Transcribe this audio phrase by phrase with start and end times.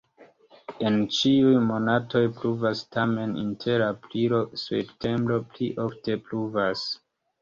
[0.87, 6.89] En ĉiuj monatoj pluvas, tamen inter aprilo-septembro pli ofte pluvas.